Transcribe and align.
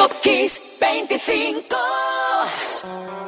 Top 0.00 0.16
Kiss 0.22 0.56
25. 0.80 3.19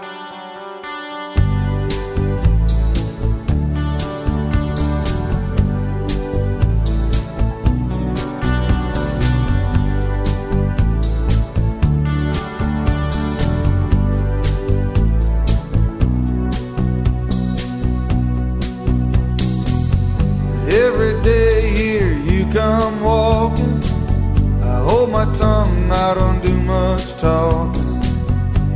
My 25.12 25.26
tongue, 25.34 25.92
I 25.92 26.14
don't 26.14 26.40
do 26.42 26.54
much. 26.62 27.04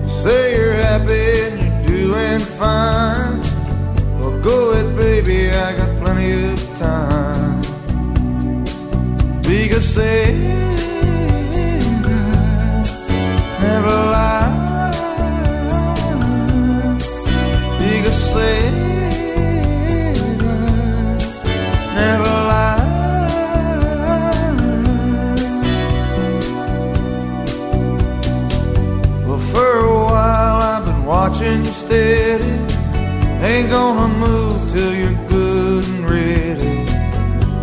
You 0.04 0.10
say 0.22 0.54
you're 0.54 0.74
happy 0.74 1.26
and 1.46 1.88
you're 1.88 2.12
doing 2.12 2.40
fine. 2.40 3.40
Well, 4.18 4.38
go 4.42 4.72
ahead, 4.72 4.94
baby, 4.96 5.50
I 5.50 5.74
got 5.78 5.90
plenty 6.02 6.52
of 6.52 6.78
time. 6.78 7.62
Because 9.40 9.88
say 9.94 10.34
never 13.62 13.96
lie. 14.14 14.65
Watching 31.36 31.64
you 31.64 31.72
steady. 31.72 32.44
Ain't 33.44 33.70
gonna 33.70 34.08
move 34.14 34.72
till 34.72 34.94
you're 34.94 35.28
good 35.28 35.84
and 35.84 36.10
ready. 36.10 36.84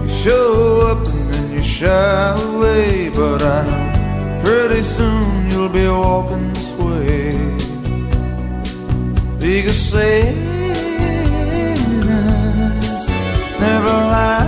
You 0.04 0.10
show 0.10 0.88
up 0.92 1.08
and 1.08 1.34
then 1.34 1.52
you 1.52 1.62
shy 1.62 2.42
away, 2.42 3.10
but 3.10 3.42
I 3.42 3.66
know 3.68 4.42
pretty 4.44 4.84
soon 4.84 5.50
you'll 5.52 5.70
be 5.70 5.88
walking 5.88 6.54
this 6.54 6.72
way. 6.74 7.32
Because 9.40 9.80
say 9.92 10.34
never 13.60 13.94
lie. 14.14 14.43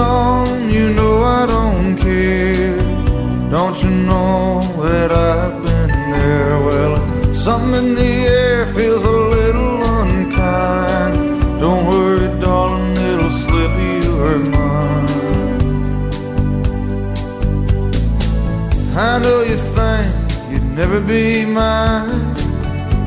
Don't 0.00 0.70
you 0.70 0.94
know 0.94 1.14
I 1.40 1.44
don't 1.54 1.94
care? 1.94 2.78
Don't 3.50 3.76
you 3.82 3.90
know 3.90 4.62
that 4.84 5.10
I've 5.12 5.56
been 5.62 5.92
there? 6.14 6.56
Well, 6.66 6.94
something 7.34 7.74
in 7.80 7.94
the 7.94 8.12
air 8.40 8.72
feels 8.72 9.04
a 9.04 9.18
little 9.36 9.76
unkind. 10.00 11.14
Don't 11.60 11.84
worry, 11.92 12.28
darling, 12.40 12.96
it'll 13.10 13.36
slip 13.44 13.74
your 14.04 14.38
mind. 14.38 15.10
I 19.10 19.18
know 19.22 19.38
you 19.50 19.58
think 19.76 20.10
you'd 20.50 20.70
never 20.80 21.00
be 21.02 21.44
mine. 21.44 22.22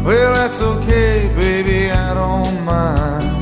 Well, 0.05 0.31
that's 0.39 0.61
okay, 0.61 1.33
baby, 1.36 1.89
I 1.89 2.14
don't 2.14 2.64
mind. 2.64 3.33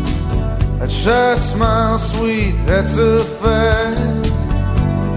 That 0.80 0.90
shy 0.90 1.36
smile, 1.36 2.00
sweet, 2.00 2.54
that's 2.66 2.98
a 2.98 3.21
fact. 3.42 4.00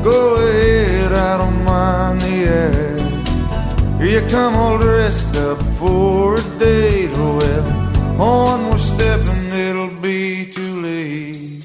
Go 0.02 0.36
ahead, 0.36 1.12
I 1.12 1.38
don't 1.38 1.64
mind 1.64 2.20
the 2.20 2.36
act. 2.48 4.00
Here 4.00 4.20
you 4.20 4.28
come 4.28 4.54
all 4.54 4.78
dressed 4.78 5.36
up 5.36 5.58
for 5.78 6.36
a 6.36 6.42
date. 6.58 7.10
Oh, 7.14 7.38
well, 7.38 7.64
one 8.18 8.62
more 8.64 8.78
step 8.78 9.20
and 9.24 9.52
it'll 9.52 10.00
be 10.00 10.50
too 10.52 10.80
late. 10.80 11.64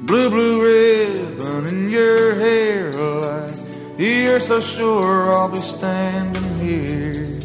Blue, 0.00 0.30
blue 0.30 0.64
ribbon 0.64 1.66
in 1.66 1.90
your 1.90 2.34
hair, 2.34 2.92
like 2.92 3.50
you're 3.98 4.40
so 4.40 4.60
sure 4.60 5.32
I'll 5.32 5.48
be 5.48 5.58
standing 5.58 6.58
here. 6.58 7.40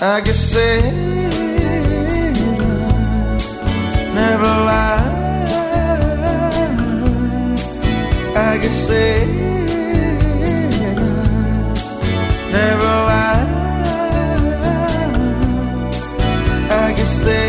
I 0.00 0.20
guess 0.20 0.38
Santa's 0.38 1.35
never 4.16 4.52
lies. 4.68 5.12
I 8.34 8.58
can 8.62 8.70
say 8.70 9.26
never 12.56 12.92
lies. 13.10 13.54
I 16.84 16.88
can 16.96 17.08
say 17.22 17.46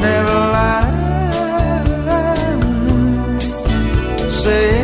never 0.00 0.38
lies. 0.56 0.96
Say. 4.42 4.77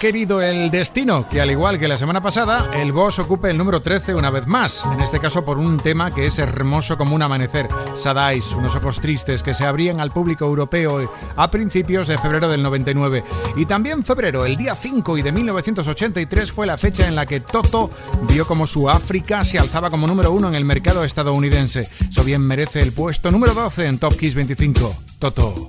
Querido 0.00 0.40
el 0.40 0.70
destino 0.70 1.28
que, 1.28 1.42
al 1.42 1.50
igual 1.50 1.78
que 1.78 1.86
la 1.86 1.98
semana 1.98 2.22
pasada, 2.22 2.70
el 2.74 2.90
Boss 2.90 3.18
ocupe 3.18 3.50
el 3.50 3.58
número 3.58 3.82
13 3.82 4.14
una 4.14 4.30
vez 4.30 4.46
más. 4.46 4.82
En 4.94 5.02
este 5.02 5.20
caso, 5.20 5.44
por 5.44 5.58
un 5.58 5.76
tema 5.76 6.10
que 6.10 6.24
es 6.24 6.38
hermoso 6.38 6.96
como 6.96 7.14
un 7.14 7.20
amanecer. 7.20 7.68
Sad 7.96 8.16
unos 8.56 8.74
ojos 8.74 8.98
tristes 9.00 9.42
que 9.42 9.52
se 9.52 9.66
abrían 9.66 10.00
al 10.00 10.10
público 10.10 10.46
europeo 10.46 11.12
a 11.36 11.50
principios 11.50 12.08
de 12.08 12.16
febrero 12.16 12.48
del 12.48 12.62
99. 12.62 13.22
Y 13.56 13.66
también 13.66 14.02
febrero, 14.02 14.46
el 14.46 14.56
día 14.56 14.74
5 14.74 15.18
y 15.18 15.22
de 15.22 15.32
1983, 15.32 16.50
fue 16.50 16.66
la 16.66 16.78
fecha 16.78 17.06
en 17.06 17.14
la 17.14 17.26
que 17.26 17.40
Toto 17.40 17.90
vio 18.26 18.46
como 18.46 18.66
su 18.66 18.88
África 18.88 19.44
se 19.44 19.58
alzaba 19.58 19.90
como 19.90 20.06
número 20.06 20.32
uno 20.32 20.48
en 20.48 20.54
el 20.54 20.64
mercado 20.64 21.04
estadounidense. 21.04 21.90
Eso 22.08 22.24
bien 22.24 22.40
merece 22.40 22.80
el 22.80 22.92
puesto 22.92 23.30
número 23.30 23.52
12 23.52 23.86
en 23.86 23.98
Top 23.98 24.16
Kiss 24.16 24.34
25. 24.34 24.94
Toto. 25.18 25.68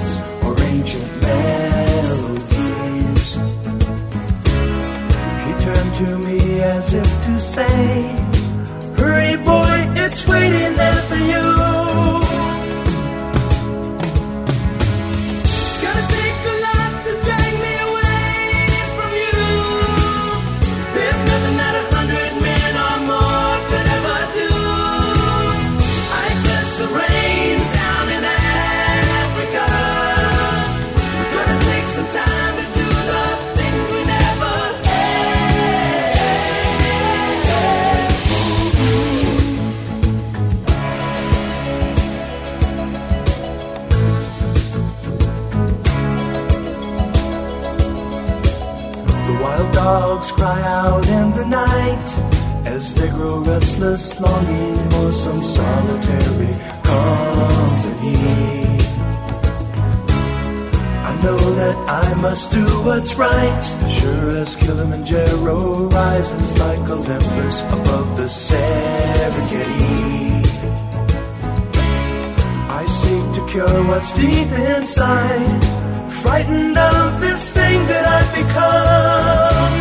say. 7.41 8.20
Kilimanjaro 65.11 65.89
rises 65.89 66.57
like 66.57 66.89
Olympus 66.89 67.63
above 67.63 68.15
the 68.15 68.27
Serengeti. 68.29 69.91
I 72.69 72.85
seek 72.85 73.25
to 73.35 73.45
cure 73.51 73.83
what's 73.89 74.13
deep 74.13 74.47
inside, 74.71 75.63
frightened 76.21 76.77
of 76.77 77.19
this 77.19 77.51
thing 77.51 77.85
that 77.87 78.05
I've 78.07 78.33
become. 78.35 79.80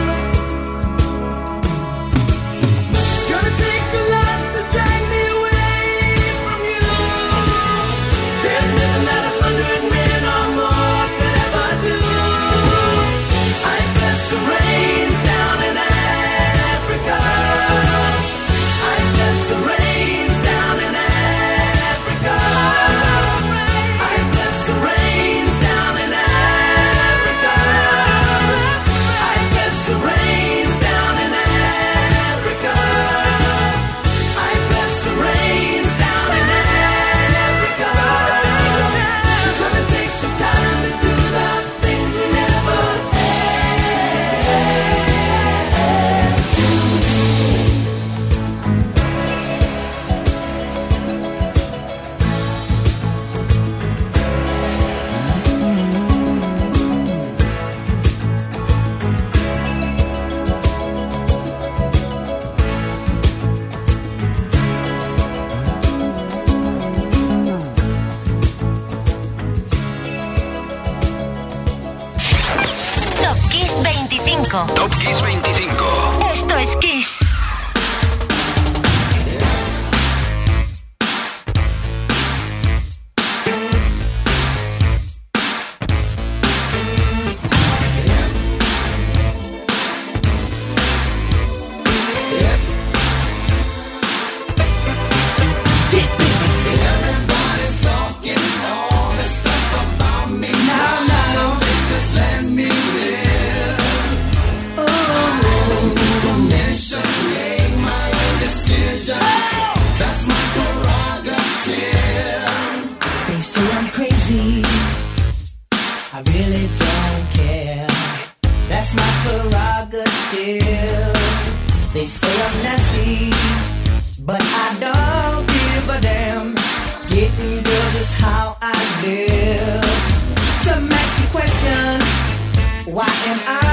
why 133.00 133.06
am 133.28 133.40
I? 133.46 133.69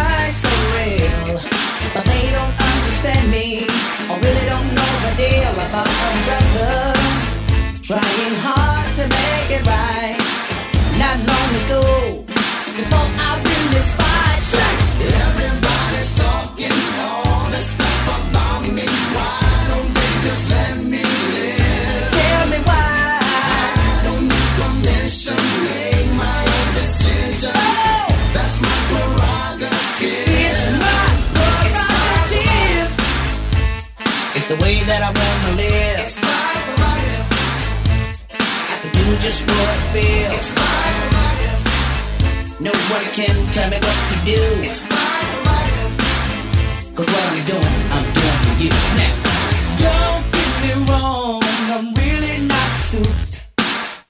just 39.27 39.45
what 39.45 39.67
I 39.67 39.77
feel. 39.93 40.31
It's 40.39 40.51
my 40.55 40.87
life. 41.15 41.59
Nobody 42.69 43.07
can 43.19 43.35
tell 43.51 43.69
me 43.73 43.77
what 43.87 43.99
to 44.11 44.17
do. 44.23 44.41
It's 44.67 44.83
my 44.87 45.19
life. 45.49 46.95
Cause 46.95 47.07
what 47.13 47.23
I'm 47.31 47.43
doing, 47.51 47.77
I'm 47.95 48.07
doing 48.17 48.39
for 48.43 48.55
you. 48.63 48.71
Now, 48.99 49.15
don't 49.83 50.23
get 50.35 50.51
me 50.63 50.71
wrong, 50.87 51.41
I'm 51.75 51.87
really 52.03 52.37
not 52.53 52.71
suited. 52.89 53.35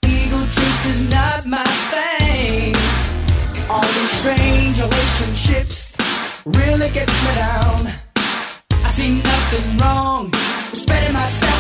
Eagle 0.06 0.46
trips 0.56 0.86
is 0.94 1.10
not 1.10 1.48
my 1.48 1.70
thing. 1.94 2.76
All 3.72 3.90
these 3.98 4.14
strange 4.22 4.78
relationships 4.80 5.98
really 6.46 6.90
gets 6.92 7.18
me 7.26 7.32
down. 7.46 7.82
I 8.86 8.90
see 8.98 9.12
nothing 9.32 9.68
wrong 9.82 10.26
with 10.70 10.82
spending 10.86 11.14
myself. 11.14 11.57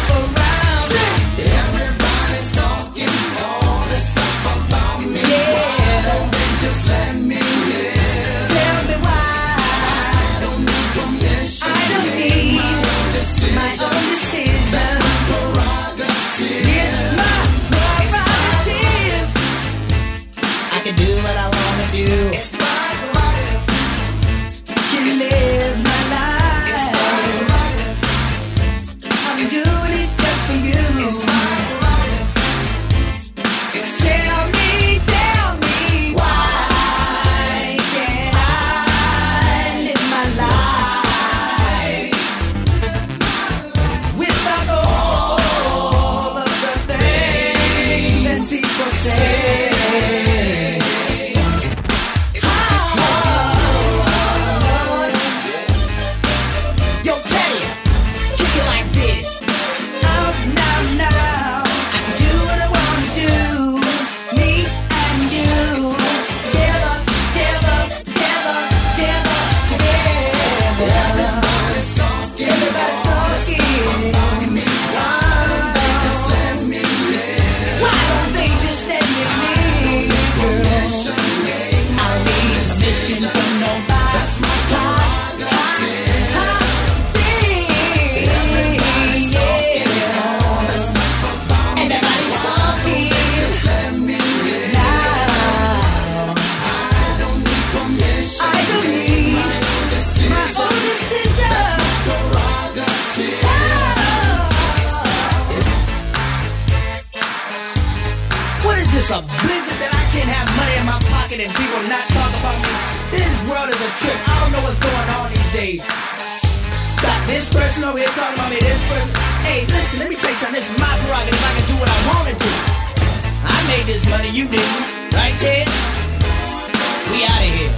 Here. 127.47 127.71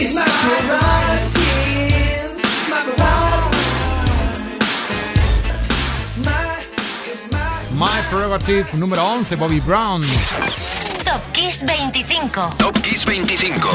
It's 0.00 0.14
my 0.16 0.24
prerogative. 0.24 1.54
It's 2.40 2.68
my 2.68 2.78
prerogative. 2.82 3.24
My 7.76 8.00
Prerogative 8.08 8.76
número 8.76 9.02
11, 9.02 9.36
Bobby 9.36 9.60
Brown. 9.60 10.02
Top 11.44 11.50
Kiss 11.50 11.62
25. 11.66 12.54
Top 12.56 12.80
Kiss 12.80 13.04
25. 13.04 13.68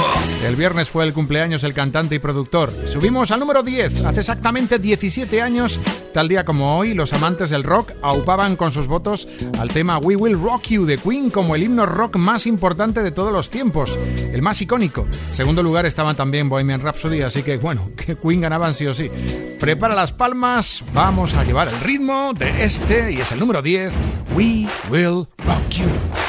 El 0.43 0.55
viernes 0.55 0.89
fue 0.89 1.05
el 1.05 1.13
cumpleaños 1.13 1.61
del 1.61 1.75
cantante 1.75 2.15
y 2.15 2.19
productor. 2.19 2.71
Subimos 2.87 3.29
al 3.29 3.39
número 3.39 3.61
10. 3.61 4.05
Hace 4.05 4.21
exactamente 4.21 4.79
17 4.79 5.39
años, 5.39 5.79
tal 6.11 6.27
día 6.27 6.45
como 6.45 6.79
hoy, 6.79 6.95
los 6.95 7.13
amantes 7.13 7.51
del 7.51 7.63
rock 7.63 7.91
aupaban 8.01 8.55
con 8.55 8.71
sus 8.71 8.87
votos 8.87 9.27
al 9.59 9.69
tema 9.69 9.99
We 9.99 10.15
Will 10.15 10.41
Rock 10.41 10.69
You 10.69 10.85
de 10.87 10.97
Queen 10.97 11.29
como 11.29 11.53
el 11.53 11.61
himno 11.61 11.85
rock 11.85 12.15
más 12.15 12.47
importante 12.47 13.03
de 13.03 13.11
todos 13.11 13.31
los 13.31 13.51
tiempos, 13.51 13.99
el 14.33 14.41
más 14.41 14.59
icónico. 14.63 15.05
Segundo 15.35 15.61
lugar 15.61 15.85
estaban 15.85 16.15
también 16.15 16.49
Bohemian 16.49 16.81
Rhapsody, 16.81 17.21
así 17.21 17.43
que 17.43 17.57
bueno, 17.57 17.91
que 17.97 18.17
Queen 18.17 18.41
ganaban 18.41 18.73
sí 18.73 18.87
o 18.87 18.95
sí. 18.95 19.11
Prepara 19.59 19.93
las 19.93 20.11
palmas, 20.11 20.83
vamos 20.91 21.35
a 21.35 21.43
llevar 21.43 21.67
el 21.67 21.79
ritmo 21.81 22.33
de 22.33 22.63
este 22.63 23.11
y 23.11 23.21
es 23.21 23.31
el 23.31 23.37
número 23.37 23.61
10, 23.61 23.93
We 24.35 24.67
Will 24.89 25.27
Rock 25.45 25.69
You. 25.69 26.28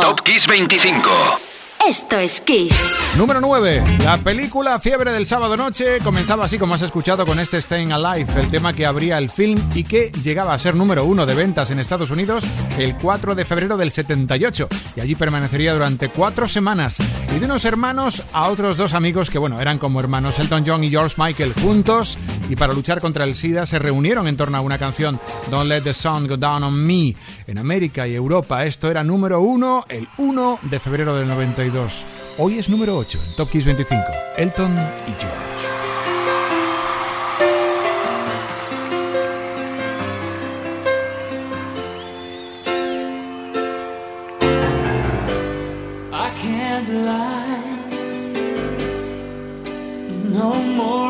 Top 0.00 0.20
Kiss 0.22 0.46
25. 0.46 1.08
Esto 1.88 2.18
es 2.18 2.40
Kiss. 2.40 2.98
Número 3.16 3.40
9. 3.40 3.98
La 4.04 4.18
película 4.18 4.78
Fiebre 4.80 5.12
del 5.12 5.26
sábado 5.26 5.56
noche 5.56 6.00
comenzaba 6.02 6.44
así 6.44 6.58
como 6.58 6.74
has 6.74 6.82
escuchado 6.82 7.24
con 7.24 7.38
este 7.38 7.62
Staying 7.62 7.92
Alive, 7.92 8.40
el 8.40 8.50
tema 8.50 8.72
que 8.72 8.84
abría 8.84 9.18
el 9.18 9.30
film 9.30 9.58
y 9.74 9.84
que 9.84 10.10
llegaba 10.22 10.52
a 10.52 10.58
ser 10.58 10.74
número 10.74 11.04
uno 11.04 11.24
de 11.24 11.34
ventas 11.34 11.70
en 11.70 11.78
Estados 11.78 12.10
Unidos 12.10 12.44
el 12.76 12.96
4 12.96 13.34
de 13.34 13.44
febrero 13.44 13.76
del 13.76 13.92
78 13.92 14.68
y 14.96 15.00
allí 15.00 15.14
permanecería 15.14 15.72
durante 15.72 16.08
cuatro 16.08 16.48
semanas. 16.48 16.98
Y 17.34 17.38
de 17.38 17.46
unos 17.46 17.64
hermanos 17.64 18.22
a 18.32 18.48
otros 18.48 18.76
dos 18.76 18.92
amigos 18.92 19.30
que 19.30 19.38
bueno, 19.38 19.60
eran 19.60 19.78
como 19.78 20.00
hermanos 20.00 20.38
Elton 20.38 20.64
John 20.66 20.84
y 20.84 20.90
George 20.90 21.14
Michael 21.16 21.54
juntos 21.54 22.18
y 22.48 22.56
para 22.56 22.72
luchar 22.72 23.00
contra 23.00 23.24
el 23.24 23.34
SIDA 23.34 23.66
se 23.66 23.78
reunieron 23.78 24.28
en 24.28 24.36
torno 24.36 24.58
a 24.58 24.60
una 24.60 24.78
canción 24.78 25.18
Don't 25.50 25.68
Let 25.68 25.82
the 25.82 25.94
Sun 25.94 26.28
Go 26.28 26.36
Down 26.36 26.62
on 26.64 26.86
Me. 26.86 27.14
En 27.46 27.58
América 27.58 28.06
y 28.06 28.14
Europa 28.14 28.64
esto 28.64 28.90
era 28.90 29.02
número 29.02 29.40
uno 29.40 29.84
el 29.88 30.08
1 30.18 30.60
de 30.62 30.80
febrero 30.80 31.16
del 31.16 31.28
92. 31.28 32.04
Hoy 32.38 32.58
es 32.58 32.68
número 32.68 32.96
8 32.96 33.18
en 33.28 33.36
Top 33.36 33.50
Kiss 33.50 33.64
25. 33.64 34.02
Elton 34.36 34.74
y 34.74 35.12
George. 35.20 35.56
No 50.28 50.52
more 50.76 51.05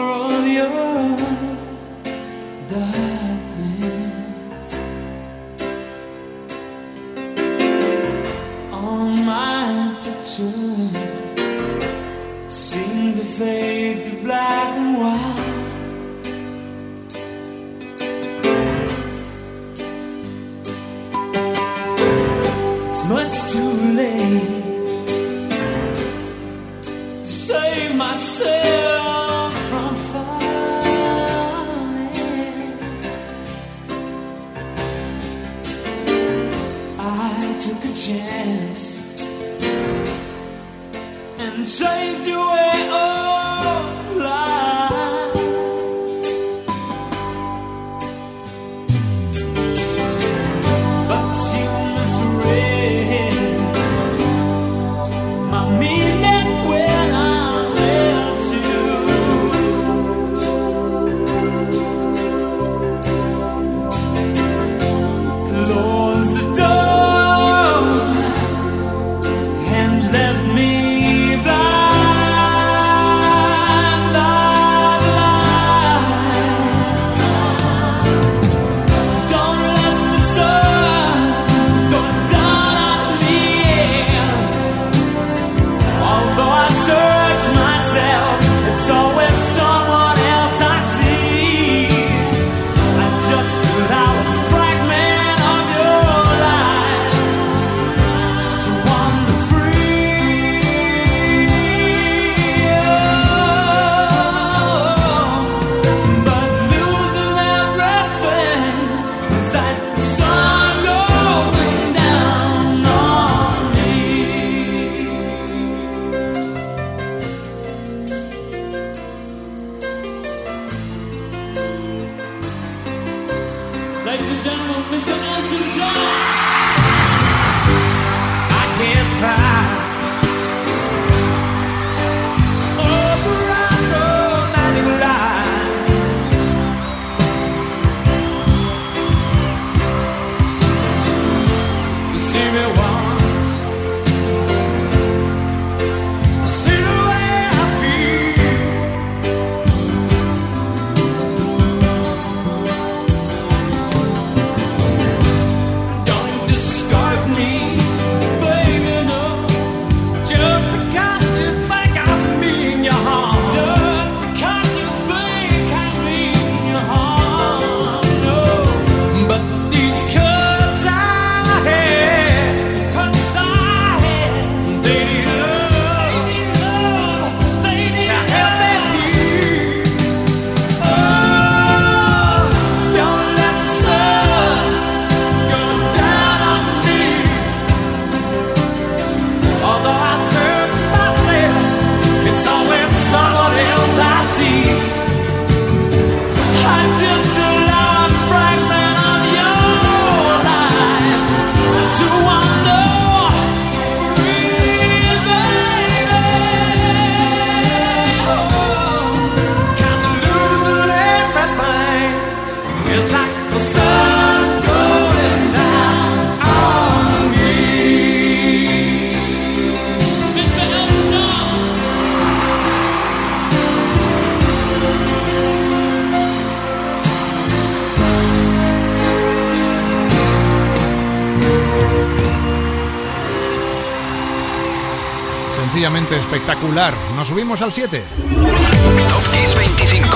Nos 236.76 237.28
subimos 237.28 237.62
al 237.62 237.72
7. 237.72 238.02
Top 238.02 239.22
Kiss 239.32 239.56
25. 239.56 240.08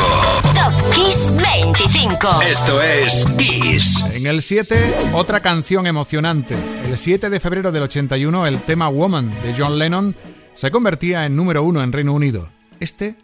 Top 0.42 0.94
Kiss 0.94 1.34
25. 1.34 2.42
Esto 2.42 2.82
es 2.82 3.24
Kiss. 3.38 4.04
En 4.12 4.26
el 4.26 4.42
7, 4.42 4.94
otra 5.14 5.40
canción 5.40 5.86
emocionante. 5.86 6.54
El 6.84 6.98
7 6.98 7.30
de 7.30 7.40
febrero 7.40 7.72
del 7.72 7.84
81, 7.84 8.46
el 8.46 8.60
tema 8.60 8.88
Woman 8.88 9.30
de 9.30 9.54
John 9.56 9.78
Lennon 9.78 10.14
se 10.54 10.70
convertía 10.70 11.24
en 11.24 11.34
número 11.34 11.62
1 11.62 11.82
en 11.82 11.92
Reino 11.92 12.12
Unido. 12.12 12.50
Este, 12.78 13.14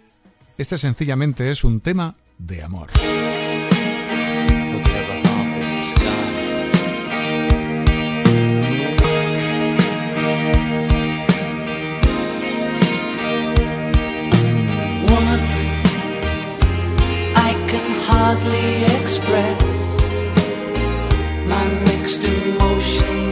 este 0.57 0.79
sencillamente 0.79 1.51
es 1.51 1.63
un 1.63 1.81
tema 1.83 2.15
de 2.39 2.63
amor. 2.63 2.89
hardly 18.27 18.83
express 18.99 19.63
my 21.47 21.65
mixed 21.87 22.25
emotions. 22.25 23.26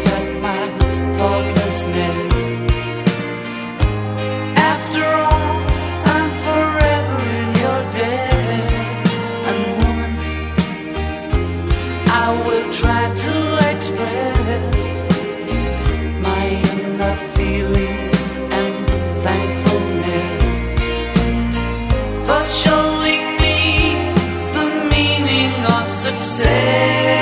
success. 26.05 27.14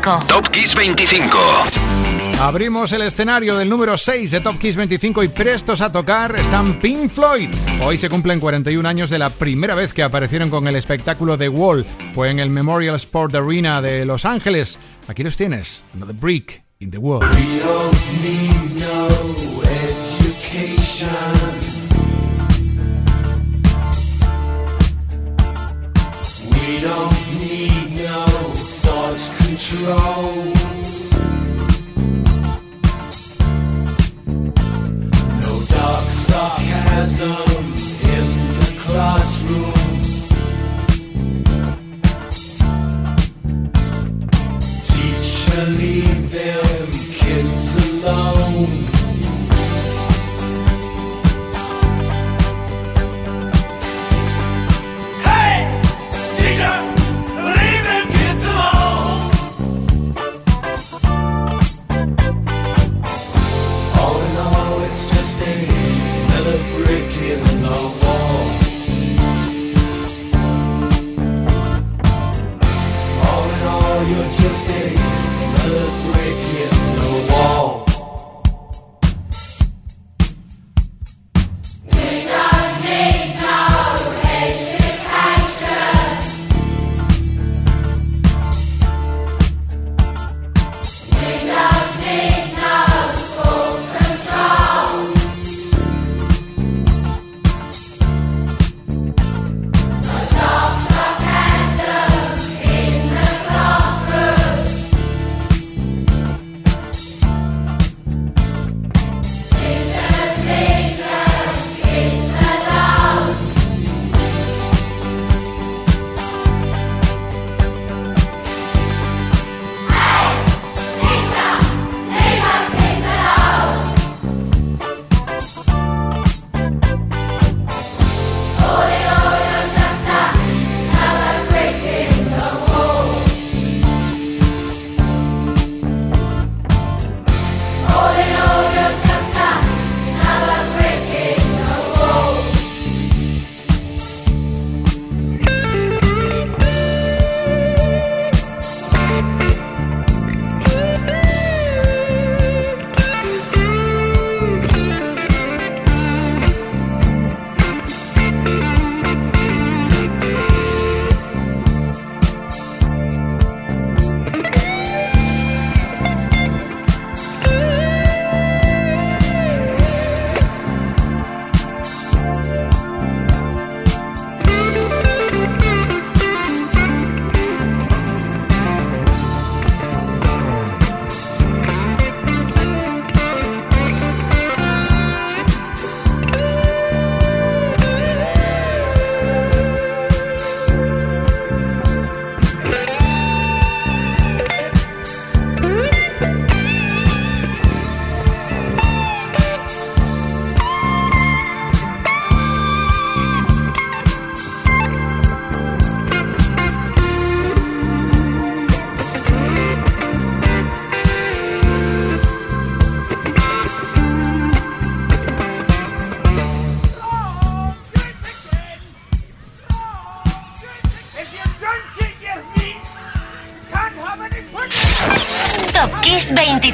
Top 0.00 0.48
Kiss 0.48 0.74
25. 0.74 1.36
Abrimos 2.40 2.90
el 2.92 3.02
escenario 3.02 3.58
del 3.58 3.68
número 3.68 3.98
6 3.98 4.30
de 4.30 4.40
Top 4.40 4.58
Kiss 4.58 4.74
25 4.76 5.22
y 5.22 5.28
prestos 5.28 5.82
a 5.82 5.92
tocar 5.92 6.34
están 6.36 6.80
Pink 6.80 7.10
Floyd. 7.10 7.50
Hoy 7.84 7.98
se 7.98 8.08
cumplen 8.08 8.40
41 8.40 8.88
años 8.88 9.10
de 9.10 9.18
la 9.18 9.28
primera 9.28 9.74
vez 9.74 9.92
que 9.92 10.02
aparecieron 10.02 10.48
con 10.48 10.66
el 10.66 10.76
espectáculo 10.76 11.36
The 11.36 11.50
Wall. 11.50 11.84
Fue 12.14 12.30
en 12.30 12.38
el 12.38 12.48
Memorial 12.48 12.94
Sport 12.96 13.34
Arena 13.34 13.82
de 13.82 14.06
Los 14.06 14.24
Ángeles. 14.24 14.78
Aquí 15.06 15.22
los 15.22 15.36
tienes, 15.36 15.82
Another 15.94 16.16
Brick 16.16 16.62
in 16.78 16.90
the 16.90 16.98
Wall. 16.98 17.20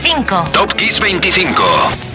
25. 0.06 0.52
Top 0.52 0.76
Kiss 0.76 1.00
25. 1.00 2.05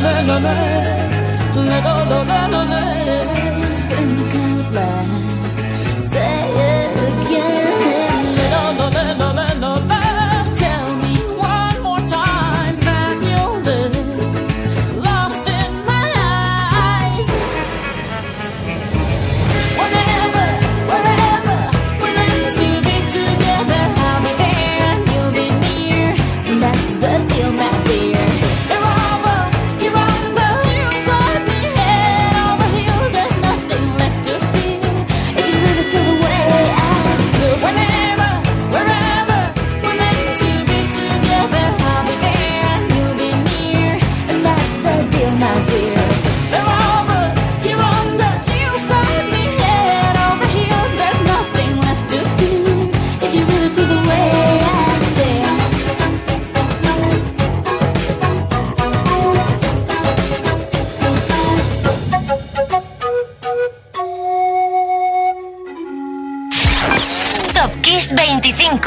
Δεν 0.00 0.30
αμέσω, 0.30 1.52
δεν 1.54 1.72
αγαπώ, 1.72 2.24
δεν 2.24 2.54
αμέσω. 2.54 3.17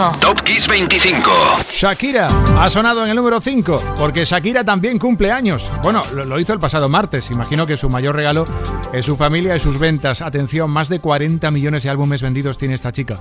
25. 0.02 0.20
Top 0.20 0.42
Kiss 0.42 0.68
25. 0.68 1.30
Shakira 1.72 2.28
ha 2.60 2.70
sonado 2.70 3.04
en 3.04 3.12
el 3.12 3.16
número 3.16 3.40
5 3.40 3.94
porque 3.98 4.26
Shakira 4.26 4.64
también 4.64 4.98
cumple 4.98 5.32
años. 5.32 5.72
Bueno, 5.84 6.02
lo, 6.16 6.26
lo 6.26 6.40
hizo 6.40 6.54
el 6.54 6.60
pasado 6.60 6.90
martes. 6.90 7.30
Imagino 7.30 7.68
que 7.68 7.78
su 7.78 7.88
mayor 7.88 8.16
regalo 8.16 8.46
es 8.94 9.06
su 9.06 9.16
familia 9.16 9.56
y 9.56 9.60
sus 9.60 9.78
ventas. 9.78 10.22
Atención, 10.22 10.72
más 10.72 10.90
de 10.90 11.00
40 11.00 11.52
millones 11.52 11.84
de 11.84 11.90
álbumes 11.92 12.24
vendidos 12.24 12.58
tiene 12.58 12.74
esta 12.74 12.92
chica. 12.92 13.20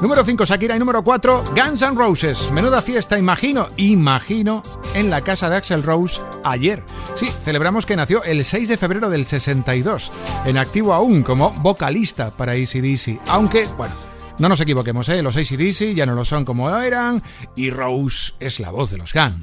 Número 0.00 0.24
5 0.24 0.44
Shakira 0.44 0.76
y 0.76 0.78
número 0.78 1.04
4 1.04 1.44
Guns 1.54 1.82
N' 1.82 1.94
Roses. 1.94 2.50
Menuda 2.52 2.80
fiesta, 2.80 3.18
imagino, 3.18 3.68
imagino 3.76 4.62
en 4.94 5.10
la 5.10 5.20
casa 5.20 5.50
de 5.50 5.56
Axel 5.56 5.82
Rose 5.82 6.22
ayer. 6.42 6.82
Sí, 7.16 7.26
celebramos 7.26 7.84
que 7.84 7.96
nació 7.96 8.24
el 8.24 8.44
6 8.44 8.68
de 8.70 8.76
febrero 8.78 9.10
del 9.10 9.26
62, 9.26 10.10
en 10.46 10.58
activo 10.58 10.94
aún 10.94 11.22
como 11.22 11.50
vocalista 11.52 12.30
para 12.30 12.52
ACDC. 12.52 13.20
Aunque, 13.28 13.66
bueno, 13.76 13.94
no 14.38 14.48
nos 14.48 14.60
equivoquemos, 14.60 15.08
¿eh? 15.08 15.22
los 15.22 15.36
ACDC 15.36 15.94
ya 15.94 16.06
no 16.06 16.14
lo 16.14 16.24
son 16.24 16.44
como 16.44 16.68
eran 16.76 17.22
y 17.56 17.70
Rose 17.70 18.32
es 18.40 18.60
la 18.60 18.70
voz 18.70 18.90
de 18.90 18.98
los 18.98 19.12
Guns. 19.12 19.42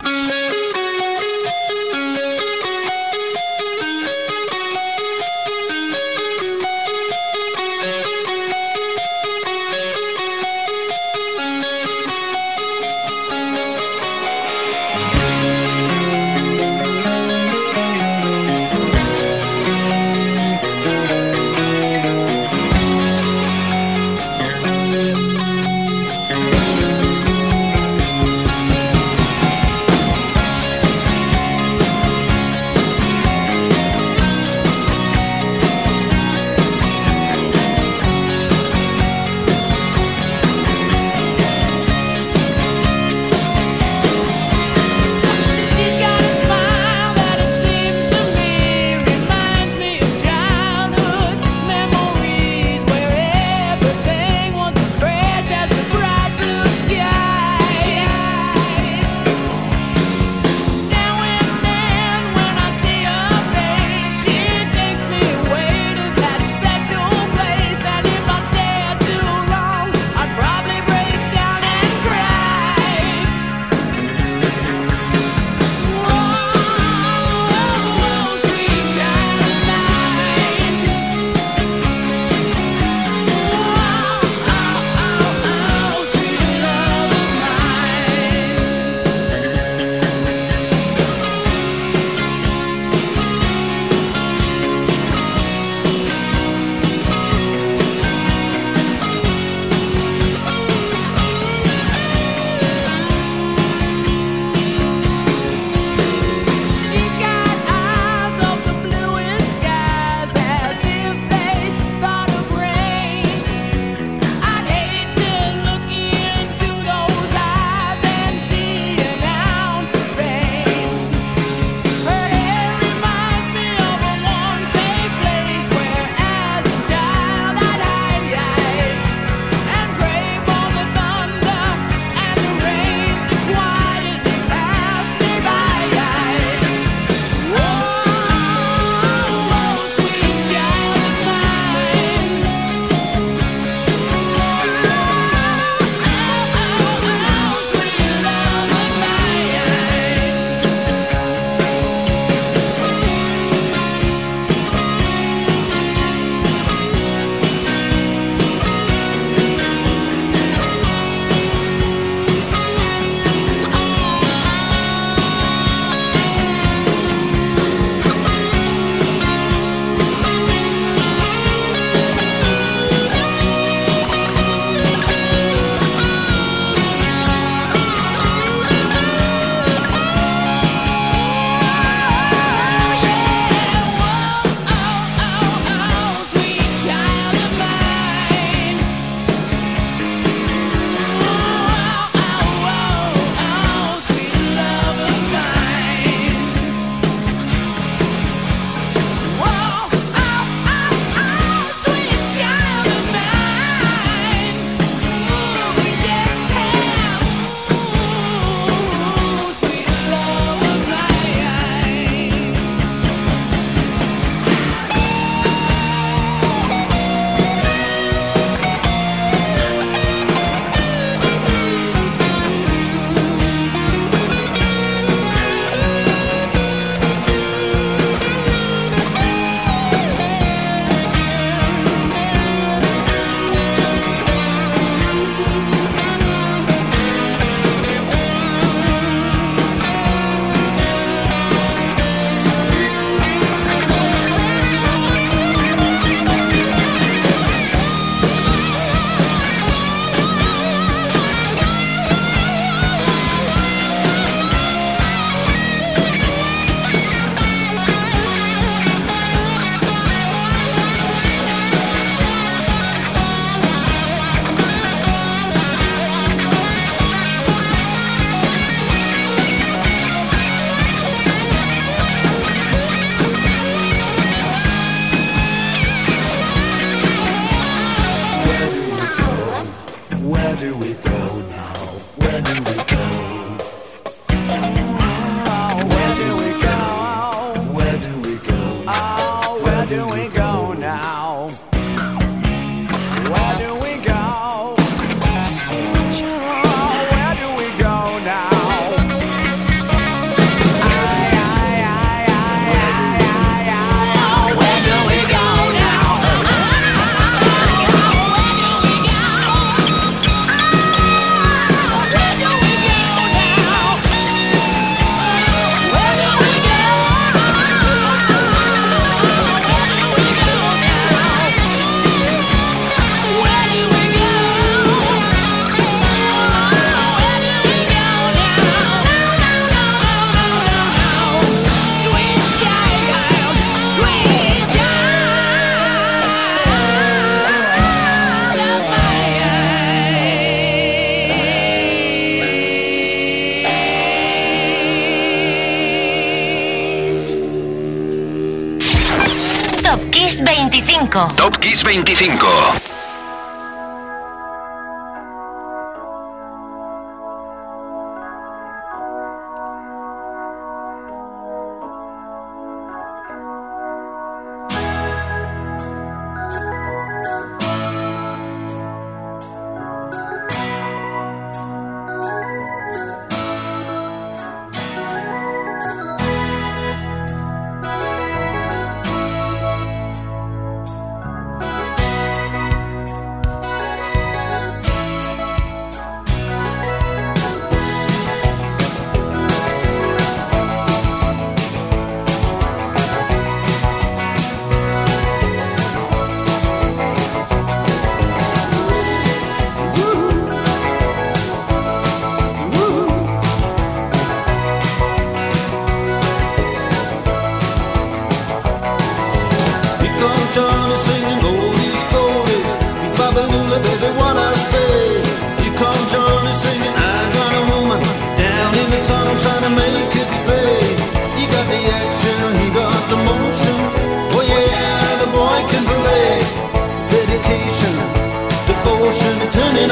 Top 351.41 351.59
Kiss 351.59 351.81
25. 351.81 352.80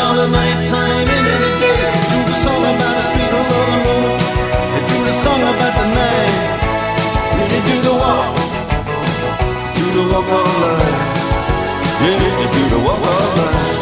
out 0.10 0.18
of 0.18 0.34
into 0.34 1.36
the 1.46 1.52
day. 1.62 1.82
Do 2.10 2.20
the 2.30 2.36
song 2.44 2.64
about 2.72 2.98
a 2.98 3.04
sweet. 3.12 3.34
And 4.76 4.84
do 4.90 4.98
the 5.06 5.14
song 5.24 5.42
about 5.52 5.74
the 5.80 5.86
night. 6.00 6.36
Do 7.68 7.76
the 7.88 7.94
walk, 8.02 8.36
do 9.76 9.86
the 9.98 10.04
walk 10.12 10.30
of 10.40 10.48
life. 10.62 11.00
Yeah, 12.02 12.42
you 12.42 12.48
do 12.56 12.62
the 12.74 12.80
walk 12.86 13.04
of 13.14 13.38
life. 13.38 13.79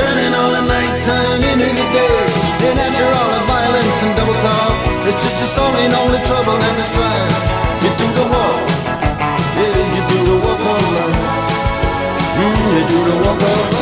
turning 0.00 0.32
all 0.40 0.50
the 0.58 0.64
nighttime 0.64 1.42
into 1.50 1.68
the 1.78 1.86
day. 1.96 2.18
And 2.68 2.76
after 2.86 3.06
all 3.18 3.30
the 3.36 3.42
violence 3.54 3.98
and 4.04 4.12
double 4.18 4.38
talk, 4.46 4.74
it's 5.08 5.20
just 5.24 5.38
a 5.46 5.48
song 5.56 5.74
in 5.84 5.90
all 5.98 6.10
the 6.16 6.22
trouble 6.28 6.58
and 6.68 6.76
the 6.80 6.86
strife. 6.92 7.36
You 7.84 7.90
do 8.00 8.06
the 8.18 8.26
walk, 8.32 8.62
yeah, 9.58 9.80
you 9.96 10.02
do 10.10 10.18
the 10.30 10.36
walk 10.44 10.62
of 10.72 10.82
life, 10.96 11.18
Mm, 12.40 12.66
you 12.76 12.82
do 12.90 12.98
the 13.08 13.14
walk 13.24 13.42
all 13.42 13.62
right. 13.64 13.79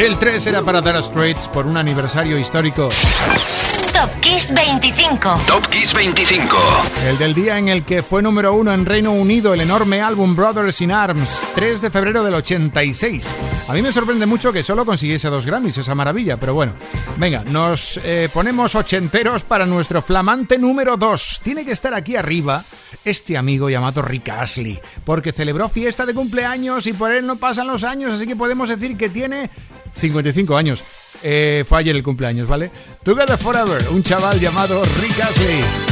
El 0.00 0.16
3 0.16 0.46
era 0.46 0.62
para 0.62 0.80
Dire 0.80 1.02
Straits 1.02 1.46
por 1.48 1.66
un 1.66 1.76
aniversario 1.76 2.38
histórico. 2.38 2.88
Top 3.92 4.10
Kiss 4.22 4.50
25. 4.50 5.34
Top 5.46 5.66
Kiss 5.66 5.92
25. 5.92 6.56
El 7.06 7.18
del 7.18 7.34
día 7.34 7.58
en 7.58 7.68
el 7.68 7.84
que 7.84 8.02
fue 8.02 8.22
número 8.22 8.54
uno 8.54 8.72
en 8.72 8.86
Reino 8.86 9.12
Unido 9.12 9.52
el 9.52 9.60
enorme 9.60 10.00
álbum 10.00 10.34
Brothers 10.34 10.80
in 10.80 10.90
Arms, 10.90 11.46
3 11.54 11.82
de 11.82 11.90
febrero 11.90 12.24
del 12.24 12.32
86. 12.32 13.28
A 13.68 13.74
mí 13.74 13.82
me 13.82 13.92
sorprende 13.92 14.24
mucho 14.24 14.54
que 14.54 14.62
solo 14.62 14.86
consiguiese 14.86 15.28
dos 15.28 15.44
Grammys, 15.44 15.76
esa 15.76 15.94
maravilla, 15.94 16.38
pero 16.38 16.54
bueno. 16.54 16.72
Venga, 17.18 17.44
nos 17.44 18.00
eh, 18.02 18.30
ponemos 18.32 18.74
ochenteros 18.74 19.44
para 19.44 19.66
nuestro 19.66 20.00
flamante 20.00 20.56
número 20.56 20.96
2. 20.96 21.40
Tiene 21.44 21.62
que 21.66 21.72
estar 21.72 21.92
aquí 21.92 22.16
arriba 22.16 22.64
este 23.04 23.36
amigo 23.36 23.68
llamado 23.68 24.00
Rick 24.00 24.30
Astley, 24.30 24.80
porque 25.04 25.32
celebró 25.32 25.68
fiesta 25.68 26.06
de 26.06 26.14
cumpleaños 26.14 26.86
y 26.86 26.94
por 26.94 27.12
él 27.12 27.26
no 27.26 27.36
pasan 27.36 27.66
los 27.66 27.84
años, 27.84 28.12
así 28.12 28.26
que 28.26 28.34
podemos 28.34 28.70
decir 28.70 28.96
que 28.96 29.10
tiene 29.10 29.50
55 29.94 30.56
años. 30.56 30.82
Eh, 31.22 31.64
fue 31.68 31.80
ayer 31.80 31.94
el 31.94 32.02
cumpleaños, 32.02 32.48
¿vale? 32.48 32.70
Together 33.02 33.38
Forever, 33.38 33.88
un 33.90 34.02
chaval 34.02 34.40
llamado 34.40 34.82
Rick 35.00 35.20
Astley. 35.20 35.89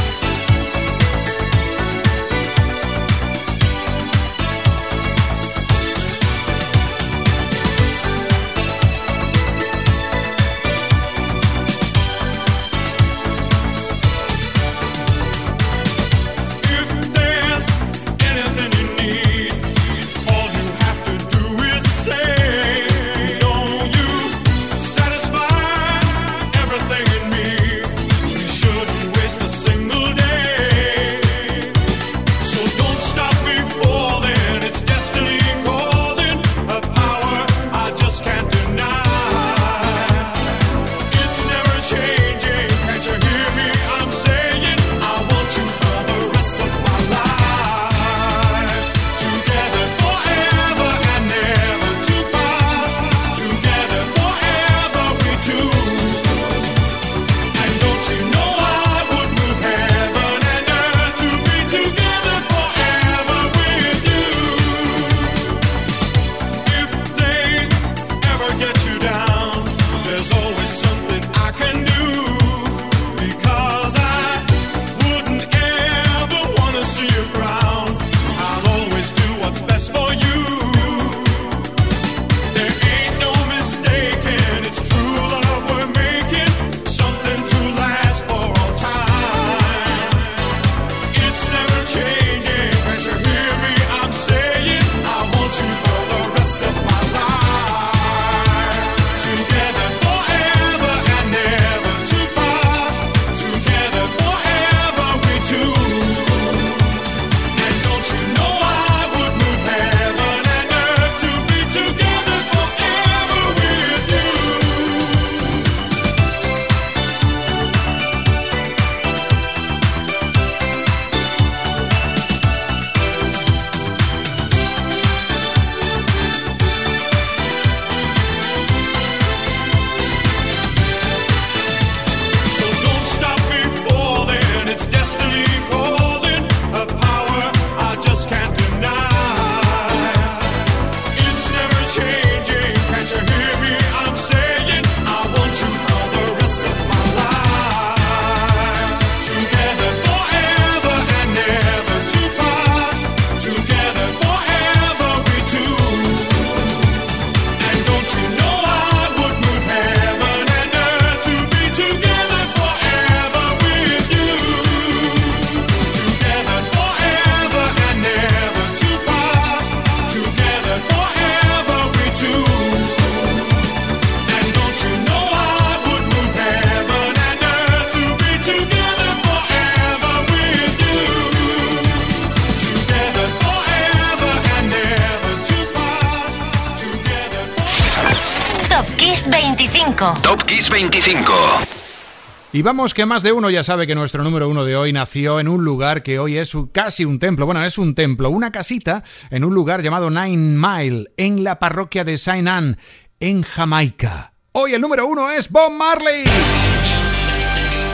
Y 192.58 192.62
vamos 192.62 192.92
que 192.92 193.06
más 193.06 193.22
de 193.22 193.30
uno 193.30 193.50
ya 193.50 193.62
sabe 193.62 193.86
que 193.86 193.94
nuestro 193.94 194.24
número 194.24 194.48
uno 194.48 194.64
de 194.64 194.74
hoy 194.74 194.92
nació 194.92 195.38
en 195.38 195.46
un 195.46 195.64
lugar 195.64 196.02
que 196.02 196.18
hoy 196.18 196.38
es 196.38 196.56
casi 196.72 197.04
un 197.04 197.20
templo. 197.20 197.46
Bueno, 197.46 197.64
es 197.64 197.78
un 197.78 197.94
templo, 197.94 198.30
una 198.30 198.50
casita 198.50 199.04
en 199.30 199.44
un 199.44 199.54
lugar 199.54 199.80
llamado 199.80 200.10
Nine 200.10 200.58
Mile, 200.58 201.06
en 201.16 201.44
la 201.44 201.60
parroquia 201.60 202.02
de 202.02 202.18
Saint 202.18 202.48
Anne, 202.48 202.76
en 203.20 203.42
Jamaica. 203.42 204.32
Hoy 204.50 204.74
el 204.74 204.80
número 204.80 205.06
uno 205.06 205.30
es 205.30 205.48
Bob 205.48 205.70
Marley. 205.70 206.24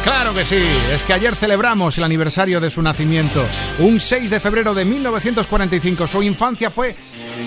Claro 0.05 0.35
que 0.35 0.45
sí, 0.45 0.63
es 0.93 1.03
que 1.03 1.15
ayer 1.15 1.35
celebramos 1.35 1.97
el 1.97 2.05
aniversario 2.05 2.61
de 2.61 2.69
su 2.69 2.83
nacimiento, 2.83 3.43
un 3.79 3.99
6 3.99 4.31
de 4.31 4.39
febrero 4.39 4.75
de 4.75 4.85
1945. 4.85 6.07
Su 6.07 6.23
infancia 6.23 6.71
fue 6.71 6.95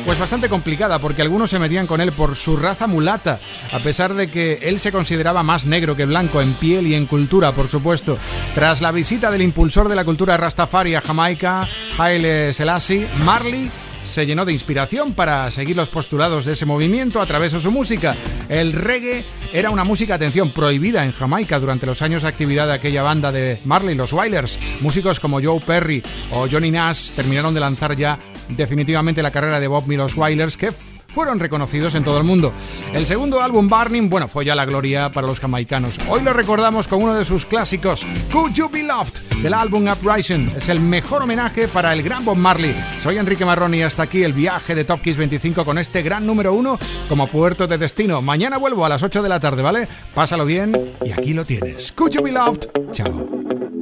pues 0.05 0.17
bastante 0.17 0.49
complicada 0.49 0.97
porque 0.97 1.21
algunos 1.21 1.51
se 1.51 1.59
metían 1.59 1.85
con 1.85 2.01
él 2.01 2.11
por 2.11 2.35
su 2.35 2.57
raza 2.57 2.87
mulata, 2.87 3.39
a 3.73 3.79
pesar 3.79 4.15
de 4.15 4.29
que 4.31 4.59
él 4.63 4.79
se 4.79 4.91
consideraba 4.91 5.43
más 5.43 5.67
negro 5.67 5.95
que 5.95 6.05
blanco 6.05 6.41
en 6.41 6.53
piel 6.53 6.87
y 6.87 6.95
en 6.95 7.05
cultura, 7.05 7.51
por 7.51 7.67
supuesto. 7.67 8.17
Tras 8.55 8.81
la 8.81 8.91
visita 8.91 9.29
del 9.29 9.43
impulsor 9.43 9.87
de 9.87 9.95
la 9.95 10.03
cultura 10.03 10.35
Rastafari 10.35 10.95
a 10.95 11.01
Jamaica, 11.01 11.67
Haile 11.99 12.53
Selassie, 12.53 13.07
Marley 13.23 13.69
se 14.09 14.25
llenó 14.25 14.45
de 14.45 14.53
inspiración 14.53 15.13
para 15.13 15.49
seguir 15.51 15.75
los 15.75 15.89
postulados 15.89 16.45
de 16.45 16.53
ese 16.53 16.65
movimiento 16.65 17.21
a 17.21 17.25
través 17.25 17.51
de 17.51 17.59
su 17.59 17.71
música. 17.71 18.15
El 18.49 18.73
reggae 18.73 19.23
era 19.53 19.69
una 19.69 19.83
música, 19.83 20.15
atención, 20.15 20.51
prohibida 20.51 21.05
en 21.05 21.11
Jamaica 21.11 21.59
durante 21.59 21.85
los 21.85 22.01
años 22.01 22.23
de 22.23 22.29
actividad 22.29 22.67
de 22.67 22.73
aquella 22.73 23.03
banda 23.03 23.31
de 23.31 23.59
Marley, 23.65 23.95
los 23.95 24.13
Wailers. 24.13 24.57
Músicos 24.81 25.19
como 25.19 25.41
Joe 25.41 25.59
Perry 25.59 26.01
o 26.31 26.47
Johnny 26.49 26.71
Nash 26.71 27.11
terminaron 27.11 27.53
de 27.53 27.59
lanzar 27.59 27.95
ya 27.95 28.17
definitivamente 28.49 29.21
la 29.21 29.31
carrera 29.31 29.59
de 29.59 29.67
Bob 29.67 29.91
y 29.91 29.97
los 29.97 30.15
Wailers, 30.15 30.57
que 30.57 30.71
fueron 31.17 31.39
reconocidos 31.39 31.95
en 31.95 32.03
todo 32.03 32.19
el 32.19 32.25
mundo. 32.25 32.53
El 32.93 33.07
segundo 33.07 33.41
álbum, 33.41 33.67
Burning, 33.67 34.07
bueno, 34.07 34.27
fue 34.27 34.45
ya 34.45 34.53
la 34.53 34.65
gloria 34.65 35.11
para 35.11 35.25
los 35.25 35.39
jamaicanos. 35.39 35.97
Hoy 36.09 36.21
lo 36.21 36.31
recordamos 36.31 36.87
con 36.87 37.01
uno 37.01 37.15
de 37.15 37.25
sus 37.25 37.43
clásicos, 37.43 38.05
Could 38.31 38.53
You 38.53 38.69
Be 38.69 38.83
Loved? 38.83 39.27
del 39.41 39.55
álbum 39.55 39.87
Uprising. 39.87 40.45
Es 40.45 40.69
el 40.69 40.79
mejor 40.79 41.23
homenaje 41.23 41.67
para 41.67 41.91
el 41.93 42.03
gran 42.03 42.23
Bob 42.23 42.37
Marley. 42.37 42.75
Soy 43.01 43.17
Enrique 43.17 43.45
Marroni 43.45 43.77
y 43.77 43.81
hasta 43.81 44.03
aquí 44.03 44.21
el 44.21 44.33
viaje 44.33 44.75
de 44.75 44.83
Top 44.83 45.01
Kiss 45.01 45.17
25 45.17 45.65
con 45.65 45.79
este 45.79 46.03
gran 46.03 46.27
número 46.27 46.53
uno 46.53 46.77
como 47.09 47.25
puerto 47.25 47.65
de 47.65 47.79
destino. 47.79 48.21
Mañana 48.21 48.57
vuelvo 48.57 48.85
a 48.85 48.89
las 48.89 49.01
8 49.01 49.23
de 49.23 49.29
la 49.29 49.39
tarde, 49.39 49.63
¿vale? 49.63 49.87
Pásalo 50.13 50.45
bien 50.45 50.93
y 51.03 51.11
aquí 51.13 51.33
lo 51.33 51.45
tienes. 51.45 51.91
Could 51.93 52.11
you 52.11 52.21
be 52.21 52.31
loved? 52.31 52.67
Chao. 52.91 53.76